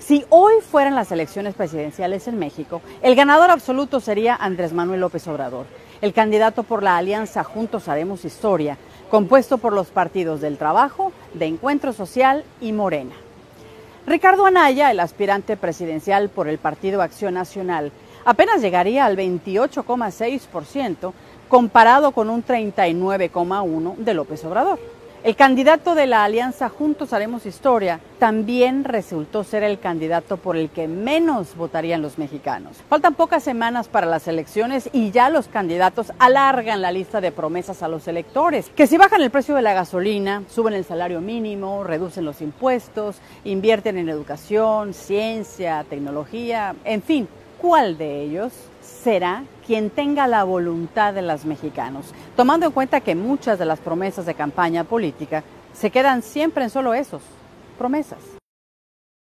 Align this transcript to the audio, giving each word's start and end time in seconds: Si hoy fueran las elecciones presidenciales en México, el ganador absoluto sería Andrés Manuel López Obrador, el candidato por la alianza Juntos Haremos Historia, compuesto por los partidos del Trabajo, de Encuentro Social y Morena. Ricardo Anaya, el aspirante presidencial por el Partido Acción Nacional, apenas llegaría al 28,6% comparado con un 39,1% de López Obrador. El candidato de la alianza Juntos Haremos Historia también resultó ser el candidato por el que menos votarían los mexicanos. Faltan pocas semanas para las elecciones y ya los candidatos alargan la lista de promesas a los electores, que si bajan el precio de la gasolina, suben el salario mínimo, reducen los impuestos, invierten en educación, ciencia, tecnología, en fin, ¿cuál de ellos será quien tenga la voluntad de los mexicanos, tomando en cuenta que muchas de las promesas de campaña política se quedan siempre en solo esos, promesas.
Si 0.00 0.24
hoy 0.30 0.54
fueran 0.62 0.94
las 0.94 1.12
elecciones 1.12 1.54
presidenciales 1.54 2.26
en 2.26 2.38
México, 2.38 2.80
el 3.02 3.14
ganador 3.14 3.50
absoluto 3.50 4.00
sería 4.00 4.34
Andrés 4.34 4.72
Manuel 4.72 5.00
López 5.00 5.28
Obrador, 5.28 5.66
el 6.00 6.14
candidato 6.14 6.62
por 6.62 6.82
la 6.82 6.96
alianza 6.96 7.44
Juntos 7.44 7.86
Haremos 7.86 8.24
Historia, 8.24 8.78
compuesto 9.10 9.58
por 9.58 9.74
los 9.74 9.88
partidos 9.88 10.40
del 10.40 10.56
Trabajo, 10.56 11.12
de 11.34 11.46
Encuentro 11.46 11.92
Social 11.92 12.44
y 12.62 12.72
Morena. 12.72 13.12
Ricardo 14.06 14.46
Anaya, 14.46 14.90
el 14.90 15.00
aspirante 15.00 15.58
presidencial 15.58 16.30
por 16.30 16.48
el 16.48 16.56
Partido 16.56 17.02
Acción 17.02 17.34
Nacional, 17.34 17.92
apenas 18.24 18.62
llegaría 18.62 19.04
al 19.04 19.18
28,6% 19.18 21.12
comparado 21.50 22.12
con 22.12 22.30
un 22.30 22.42
39,1% 22.42 23.96
de 23.96 24.14
López 24.14 24.42
Obrador. 24.46 24.78
El 25.22 25.36
candidato 25.36 25.94
de 25.94 26.06
la 26.06 26.24
alianza 26.24 26.70
Juntos 26.70 27.12
Haremos 27.12 27.44
Historia 27.44 28.00
también 28.18 28.84
resultó 28.84 29.44
ser 29.44 29.62
el 29.62 29.78
candidato 29.78 30.38
por 30.38 30.56
el 30.56 30.70
que 30.70 30.88
menos 30.88 31.56
votarían 31.56 32.00
los 32.00 32.16
mexicanos. 32.16 32.78
Faltan 32.88 33.14
pocas 33.14 33.42
semanas 33.42 33.88
para 33.88 34.06
las 34.06 34.26
elecciones 34.28 34.88
y 34.94 35.10
ya 35.10 35.28
los 35.28 35.46
candidatos 35.46 36.10
alargan 36.18 36.80
la 36.80 36.90
lista 36.90 37.20
de 37.20 37.32
promesas 37.32 37.82
a 37.82 37.88
los 37.88 38.08
electores, 38.08 38.70
que 38.74 38.86
si 38.86 38.96
bajan 38.96 39.20
el 39.20 39.30
precio 39.30 39.54
de 39.54 39.60
la 39.60 39.74
gasolina, 39.74 40.42
suben 40.48 40.72
el 40.72 40.86
salario 40.86 41.20
mínimo, 41.20 41.84
reducen 41.84 42.24
los 42.24 42.40
impuestos, 42.40 43.16
invierten 43.44 43.98
en 43.98 44.08
educación, 44.08 44.94
ciencia, 44.94 45.84
tecnología, 45.86 46.74
en 46.84 47.02
fin, 47.02 47.28
¿cuál 47.60 47.98
de 47.98 48.22
ellos 48.22 48.52
será 48.80 49.44
quien 49.66 49.90
tenga 49.90 50.26
la 50.26 50.44
voluntad 50.44 51.14
de 51.14 51.22
los 51.22 51.44
mexicanos, 51.44 52.12
tomando 52.36 52.66
en 52.66 52.72
cuenta 52.72 53.00
que 53.00 53.14
muchas 53.14 53.58
de 53.58 53.64
las 53.64 53.80
promesas 53.80 54.26
de 54.26 54.34
campaña 54.34 54.84
política 54.84 55.44
se 55.72 55.90
quedan 55.90 56.22
siempre 56.22 56.64
en 56.64 56.70
solo 56.70 56.94
esos, 56.94 57.22
promesas. 57.78 58.39